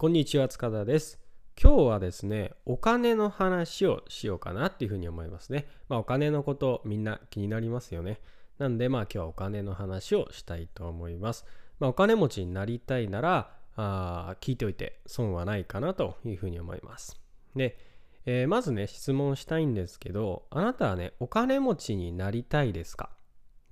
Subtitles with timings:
[0.00, 1.18] こんにちは塚田です。
[1.60, 5.66] 今日はですねお金の話をしようかなっていうふうに思いますね。
[5.88, 8.20] まあお金のことみんな気になりますよね。
[8.58, 11.44] なんでまあ今日はお金の話をしたいと思います。
[11.80, 17.20] まあお金持ちになりたいならあ聞いておいて損はないかなというふうに思います。
[17.56, 17.76] で、
[18.24, 23.10] えーまずね質問したいんですけどあなたはねお金持ちになりたいですか？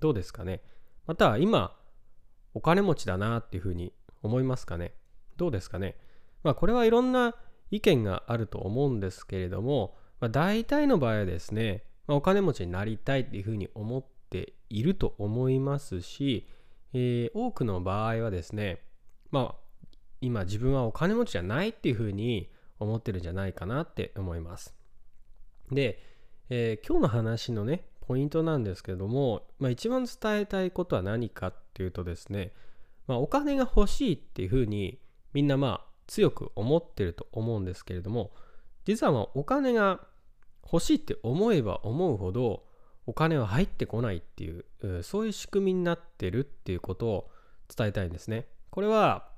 [0.01, 0.61] どうですかね？
[1.05, 1.77] または今
[2.53, 4.91] お金持ちだなっていうふうに思いますかね？
[5.37, 5.95] どうですかね？
[6.43, 7.35] まあこれはいろんな
[7.71, 16.47] 意見があると思うんですけれども、まあ、大体の場合はですね、まあ、お金持ちになりたいっていうふうに思っていると思いますし、
[16.93, 18.81] えー多くの場合はですね
[19.31, 19.87] まあ
[20.21, 24.73] 今自分はお金持ちじゃないっていうふうに思ってるんじゃないかなって思います。
[25.71, 25.99] で、
[26.49, 32.53] えー今日の話のねポイントなんですけれども、まあ、一番伝えたいことは何かっていうとですね、
[33.05, 34.97] まあ、お金が欲しいっていうふうに
[35.33, 38.31] みんなまあ強く思ってると思うんですけれども
[38.85, 39.99] 実はまあお金が
[40.63, 42.63] 欲しいって思えば思うほど
[43.05, 44.65] お金は入ってこないっていう
[45.03, 47.31] そういう仕組みになってるっていうことを
[47.73, 48.47] 伝えたいんですね。
[48.69, 49.29] これは、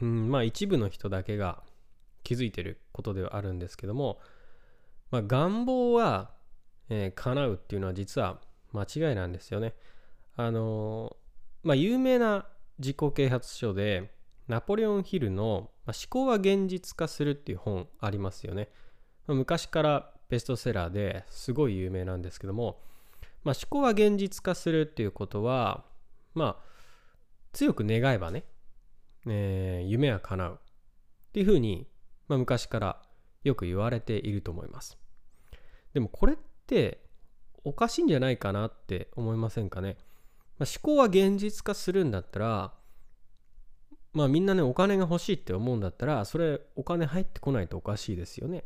[0.00, 1.62] うん、まあ一部の人だけが
[2.22, 4.20] 気づいてることではあるんですけども、
[5.10, 6.30] まあ、願望は、
[6.88, 8.38] えー叶うっていうのは実は
[8.72, 9.74] 間違いなんですよね。
[10.36, 12.46] あのーまあ有名な
[12.78, 14.12] 自己啓発書で
[14.48, 18.70] ナポレオン・ヒルの「思考は現実化する」っていう本ありますよね。
[19.26, 22.82] 昔からベストセラーですごい有名なんですけども、
[23.44, 25.84] まあ、思考は現実化するっていうことは
[26.34, 26.64] まあ
[27.52, 28.44] 強く願えばね、
[29.26, 31.88] えー夢は叶うっていうふうに、
[32.28, 33.02] まあ、昔から
[33.44, 34.98] よく言われていると思います。
[35.92, 37.04] でもこれって
[37.64, 39.96] おかしいんじゃないかなって思いませんかね？
[40.58, 42.74] まあ、思考は現実化するんだったら
[44.12, 48.64] まあみんなねお金が欲しいって思うんだったらそれお金入ってこないとおかしいですよね。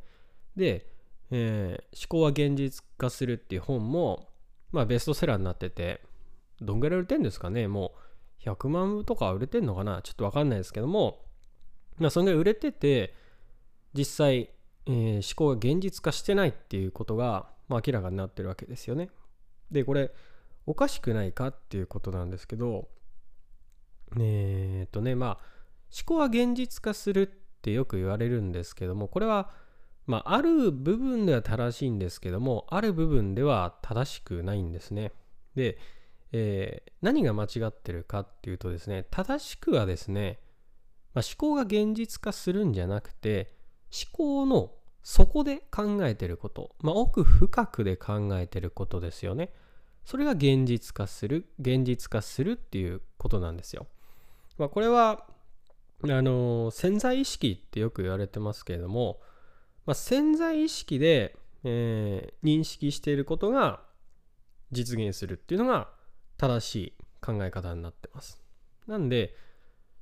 [0.56, 0.86] で、
[1.30, 4.29] えー思考は現実化するっていう本も
[4.73, 6.01] まあベストセラーになってて
[6.61, 7.68] どんぐらい売れてんですかね？
[7.68, 7.92] も
[8.45, 10.02] う100万部とか売れてんのかな？
[10.02, 11.20] ちょっとわかんないですけども
[11.98, 13.14] まあそんぐらい売れてて
[13.92, 14.51] 実際、
[14.86, 19.11] えー思考が現実化してないっていうことが、まあ、明らかになってるわけですよね。
[19.70, 20.11] でこれ
[20.67, 22.89] おかしくないかっていうことなんですけど
[24.18, 25.39] えーっとねまあ
[25.92, 27.27] 思考は現実化するっ
[27.62, 29.50] てよく言われるんですけどもこれは
[30.06, 35.12] まあある部分では正しいんですけどもある部分では正しくないんですね。
[35.55, 35.78] で、
[36.33, 40.40] えー何が間違ってるかっていうとですね正しくはですね、
[41.14, 43.52] まあ、思考が現実化するんじゃなくて
[43.92, 44.72] 思考の
[45.05, 49.52] 底で考えてること、まあ、奥深くで考えてることですよね。
[50.05, 53.86] それが現実化する現実化するっていうことなんですよ。
[54.58, 55.27] まあ、これは
[56.02, 59.20] あの潜在意識ってよく言われてますけれども、
[59.86, 63.80] まあ、潜在意識で、えー認識していることが
[64.70, 65.89] 実現するっていうのが
[66.36, 68.40] 正しい考え方になってます。
[68.86, 69.34] なんで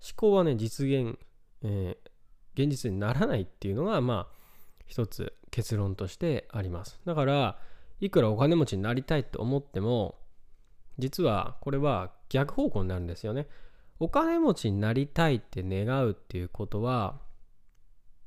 [0.03, 1.19] 思考はね実現、
[1.63, 2.11] えー
[2.55, 4.35] 現実にならないっていうのがまあ
[4.87, 7.01] 一つ結論としてあります。
[7.05, 7.59] だから
[8.01, 10.19] いくらお金持ちになりたいと思っても
[10.99, 13.49] 実はこれは逆方向になるんですよね。
[14.01, 17.21] お金持ちになりたいって願うっていうことは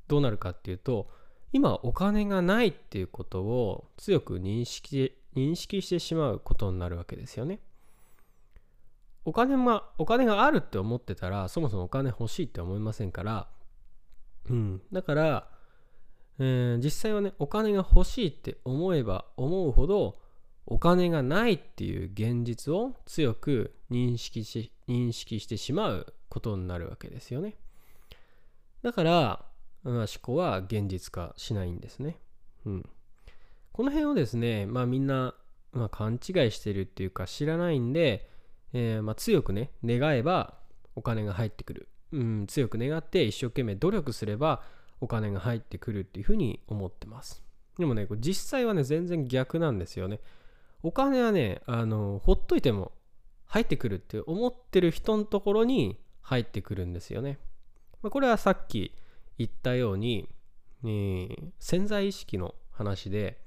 [0.08, 1.10] どうなるかっていうと
[1.52, 7.60] 今お金がないっていうことを強く認識認識してしまうことになるわけですよね。
[9.24, 13.48] お金がお金があるって思ってたらそもそもお金欲しいって思いませんから、
[14.48, 15.48] うん、だから、
[16.38, 20.16] えー実際はねお金が欲しいって思えば思うほど
[20.66, 27.56] お金がないっていう現実を強く認識し認識してしまうことになるわけですよね。
[28.82, 29.44] だから、
[29.84, 32.18] 思考は現実化しないんですね。
[32.66, 32.88] うん。
[33.72, 35.34] この辺をですね、まあみんな、
[35.72, 38.28] まあ、勘違いしてるっていうか知らないんで、
[38.72, 40.54] えーまあ、強くね、願えば
[40.94, 41.88] お金が入ってくる。
[42.12, 44.62] うん、強く願って一生懸命努力すれば
[45.00, 47.42] お金が入ってくるっていうふうに思ってます。
[47.78, 50.20] でもね、実際はね、全然逆なんですよね。
[50.82, 52.92] お金はね、あの、ほっといても
[53.48, 57.38] 入ってくるって思ってる人のところに入ってくるんですよね。
[58.02, 58.94] まあ、これはさっき
[59.38, 60.28] 言ったように、
[60.84, 63.40] えー潜在意識の話で、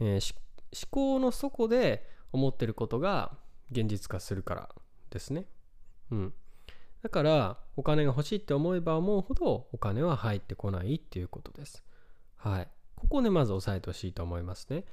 [0.00, 0.34] えー
[0.72, 3.38] 思考の底で思ってることが
[3.70, 4.68] 現実化するから
[5.10, 5.46] ですね。
[6.10, 6.34] うん。
[7.02, 11.84] だからお金が欲しいって思えば思うほどお金は入ってこないっていうことです。
[12.36, 12.68] はい。
[12.96, 14.84] ここをね、まず押さえてほしいと思いますね。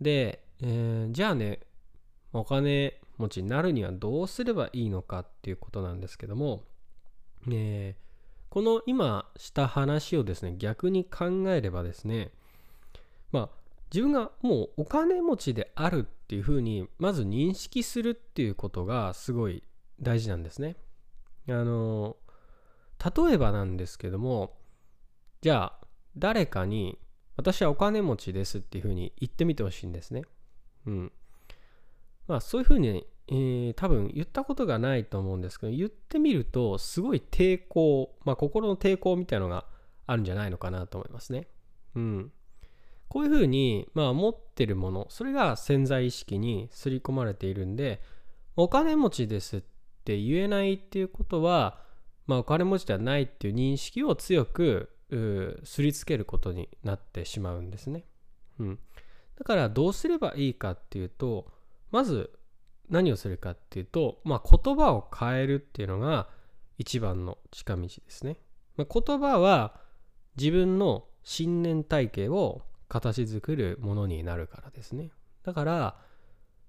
[0.00, 1.60] で、えーじゃあね、
[2.32, 6.62] お金持ちになるにはどうすればいいのかっていうことなんですけども、
[7.50, 8.12] えー
[8.52, 12.32] この今した話をですね逆に考えればですね
[13.30, 13.48] まあ
[13.90, 19.62] 自分がもうお金持ちであるっていうふうにまず認識するっていうことがすごい
[20.02, 20.76] 大事なんですね。
[21.48, 22.18] あの
[23.02, 24.52] 例えばなんですけども
[25.40, 25.86] じゃあ
[26.18, 26.98] 誰かに
[27.36, 30.24] 私はお金持ちですっていうふうに言ってみてほしいんですね。
[30.84, 31.12] うん。
[32.28, 39.66] まあそういうふうに、えー、多分言ったことがないと思うんですけど言ってみるとすごい抵抗、まあ心の抵抗みたいのが
[40.06, 41.48] あるんじゃないのかなと思いますね。
[41.94, 42.32] うん。
[43.08, 48.00] こういうふうに、まあ持ってるもの、それが潜在意識に刷り込まれているんで、
[48.56, 49.62] お金持ちですっ
[50.04, 51.80] て言えないっていうことは、
[52.26, 54.90] まあお金持ちではないっていう認識を強く
[55.64, 58.04] すりつけることになってしまうんですね。
[58.58, 58.78] うん。
[59.36, 61.52] だからどうすればいいかっていうと、
[61.92, 62.30] まず
[62.90, 66.28] 何をするかっていうと、まあ、言葉を変えるっていうのが
[66.78, 68.38] 一番の近道ですね。
[68.76, 69.80] まあ、言葉は
[70.36, 75.10] 自分の信念体系を形作るものになるからですね。
[75.44, 75.96] だから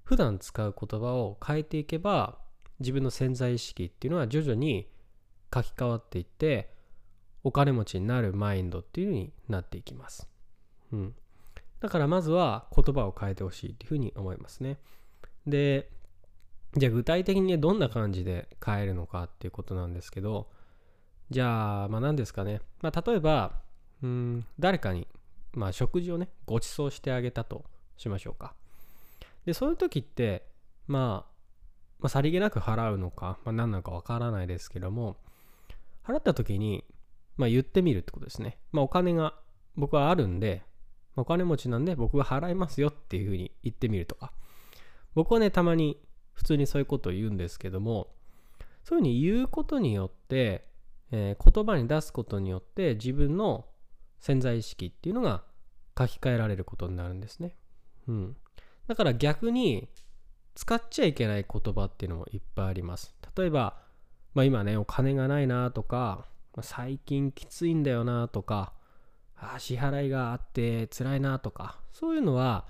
[0.04, 2.38] 普段使う言葉を変えていけば
[2.80, 4.90] 自分の潜在意識っていうのは徐々に
[5.54, 6.74] 書き換わっていって
[7.44, 10.28] お金持ちになるマインドっていう風になっていきます。
[10.92, 11.16] うん。
[11.80, 14.80] だからまずは言葉を変えてほしいっていうふうに思いますね。
[15.48, 15.90] で、
[16.76, 20.50] じゃあ具体的にねどんな感じで変えるのかっていうことなんですけど、
[21.30, 22.62] じゃあ、まあ何ですかね。
[22.82, 23.62] まあ例えば、
[24.02, 25.08] うん、誰かに、
[25.54, 27.66] まあ食事をね、ご馳走してあげたと
[27.98, 28.56] しましょうか。
[29.46, 30.46] で、そういう時って、
[30.88, 31.34] まあ、
[32.00, 35.18] まあ、さりげなく払うのか、まあ何なのかわからないですけども、
[36.06, 36.84] 払った時に、
[37.38, 38.58] まあ言ってみるってことですね。
[38.72, 39.36] まあお金が
[39.76, 40.64] 僕はあるんで、
[41.16, 44.34] お金持ちなんで僕が払いますよっていうふうに言ってみるとか。
[45.16, 46.00] 僕はね、たまに
[46.34, 48.14] 普通にそういうことを言うんですけども、
[48.84, 50.68] そういうふうに言うことによって、
[51.12, 53.66] えー、言葉に出すことによって自分の
[54.20, 55.44] 潜在意識っていうのが
[55.98, 57.56] 書き換えられることになるんですね。
[58.08, 58.36] うん。
[58.88, 59.90] だから逆に
[60.56, 63.14] 使っちゃいけない言葉っていうのもいっぱいあります。
[63.38, 63.78] 例えば、
[64.34, 66.26] まあ今ね、お金がないなとか、
[66.62, 68.74] 最近きついんだよなとか、
[69.52, 72.66] あ支払いがあって辛いなとかそういうのは、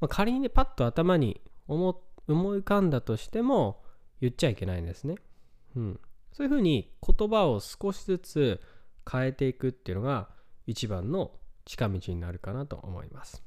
[0.00, 3.82] まあ、仮にねパッと頭に思い浮かんだとしても
[4.20, 5.16] 言っちゃいけないんですね。
[5.76, 6.00] うん、
[6.32, 8.60] そういうふうに言葉を少しずつ
[9.10, 10.28] 変えていくっていうのが
[10.66, 11.32] 一番の
[11.64, 13.42] 近道になるかなと思います。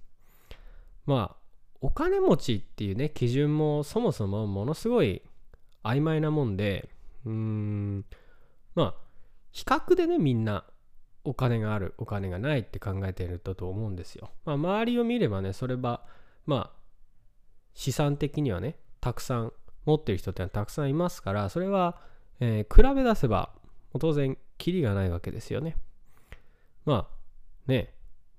[1.06, 1.40] まあ
[1.82, 5.22] お金持ちっていうね基準もそもそもものすごい
[5.84, 6.90] 曖昧なもんで
[7.26, 8.06] うーん
[8.76, 8.96] まあ
[9.52, 10.66] 比較でねみんな
[11.24, 14.32] お金があるお金がないって考えていると思うんですよ。
[14.46, 16.06] まあ、周りを見ればねそれは
[16.46, 16.79] まあ
[17.80, 19.54] 資産的にはねたくさん
[19.86, 21.96] 持ってる人ってのはたくさんいますからそれは、
[22.42, 23.52] えー、比べ出せば
[23.98, 25.78] 当然キリがないわけですよね。
[26.84, 27.94] まあね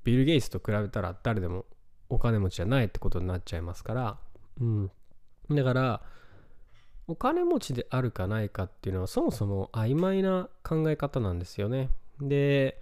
[0.04, 1.64] ビル・ゲイツと比べたら誰でも
[2.10, 4.18] お金持ちじゃないってことになっちゃいますから、
[4.60, 4.90] うん、
[5.50, 6.02] だから
[7.08, 11.88] お金持ちであるかないかっていうのはそもそも曖昧な考え方なんですよね。
[12.20, 12.78] で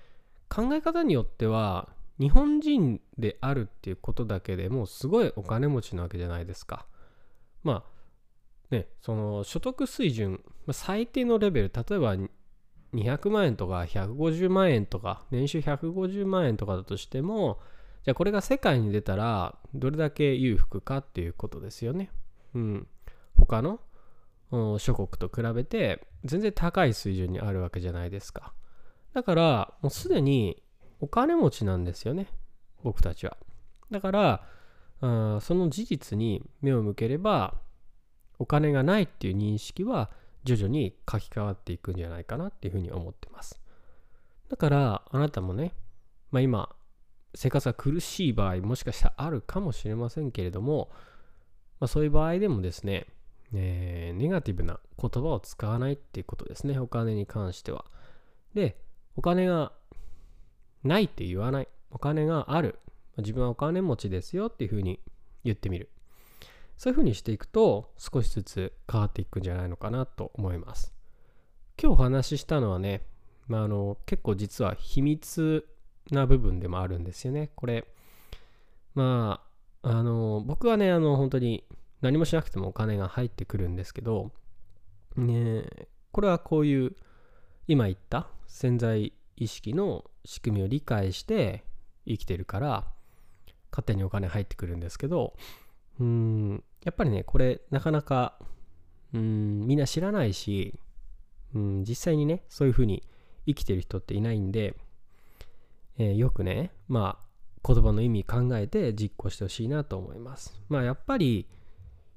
[0.48, 1.88] 考え方によっては
[2.18, 6.86] 日本人であるっていうことだけでもうすごいお金持ちなわけじゃないですか。
[7.62, 7.84] ま
[8.70, 10.42] あねその所得水準
[10.72, 12.16] 最低のレベル例えば
[12.94, 17.58] 200万円とか150万円とか年収150万円とかだとしても
[18.04, 22.10] じゃあこれが世界に出たらどれだけ裕福かっていうことですよね。
[22.54, 22.86] うん。
[23.36, 23.80] 他の
[24.78, 28.54] 諸国と比べて全然高い水準にあるわけじゃないですか。
[29.12, 30.62] だから、もうすでに
[31.00, 32.28] お金持ちなんですよね。
[32.82, 33.36] 僕たちは。
[33.90, 34.44] だから、
[35.00, 37.54] その事実に目を向ければ、
[38.38, 40.10] お金がないっていう認識は
[40.44, 43.60] 徐々に書き換わっていくんじゃないかなっていうふうに思ってます。
[44.48, 45.74] だから、あなたもね、
[46.30, 46.74] まあ今、
[47.34, 50.90] 生活が苦しい場合、もしかしたらあるかもしれませんけれども、
[51.80, 53.06] まあ、そういう場合でもですね、
[53.52, 57.84] えー、ネガティブな言葉を使わないっていうことですね、お金に関しては。
[58.54, 58.80] で、
[59.16, 59.72] お金が
[60.84, 61.68] ないって言わない。
[61.90, 62.78] お金がある。
[63.18, 65.00] 自分はお金持ちですよっていうふうに
[65.44, 65.88] 言ってみる。
[66.76, 70.92] そういうふうにしていくと少しずつ変わっていくんじゃないのかなと思います。
[71.80, 73.02] 今日お話ししたのはね、
[73.48, 75.66] まあ、あの結構実は秘密
[76.10, 77.50] な部分でもあるんですよね。
[77.56, 77.84] これ、
[78.94, 79.40] ま
[79.82, 81.64] あ、あの僕はね、あの本当に
[82.00, 84.30] 何もしなくてもお金が入ってくるんですけど、
[85.16, 85.64] ね、
[86.12, 86.94] これはこういう
[87.66, 91.64] 今言った潜在意識の仕組みを理解して
[92.06, 92.86] 生きてるから
[93.70, 95.34] 勝手にお金入ってくるんですけど
[96.00, 98.38] うんやっぱりねこれなかなか
[99.14, 100.78] うんみんな知らないし
[101.54, 103.02] うん実際にねそういうふうに
[103.46, 104.76] 生きてる人っていないんで、
[105.96, 107.28] え、よくねまあ
[107.66, 110.60] 言葉の意味考えて実行してほしいなと思います。
[110.68, 111.46] まあやっぱり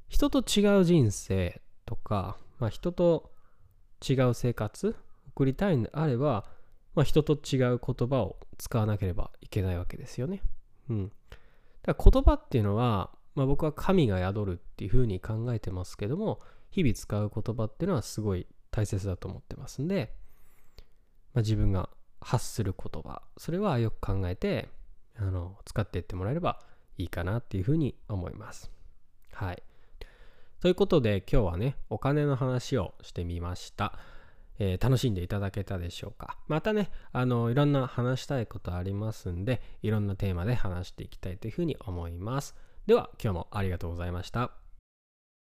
[0.10, 3.32] 人と違う人生とか、まあ、人と
[4.08, 4.94] 違う生活
[5.30, 6.44] 送りたいんであれば、
[6.96, 10.42] まあ、人と違う言葉を使わなければいけないわけですよね。
[10.90, 11.12] うん。
[11.84, 20.14] だから言葉っていうのは、まあ、僕は神が宿るっていうふうに考えてますけども日々使う言葉っていうのはすごい大切だと思ってますんで、
[21.34, 24.70] まあ、自分が発する言葉それはよく考えて
[25.18, 26.60] あの使っていってもらえれば
[26.98, 28.72] いいかなっていうふうに思います。
[29.34, 29.64] はい。
[30.60, 33.98] ということで今日はねお金の話をしてみました。
[34.64, 36.38] えー、楽しんでいただけたでしょうか。
[36.48, 42.56] またね、あの、いろんな話したいことありますんで、いろんなテーマで話していきたいというふうに思います。
[42.86, 44.61] では、今日もありがとうございました。